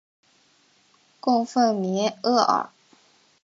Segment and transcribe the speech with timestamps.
[1.19, 2.71] 供奉弥额尔。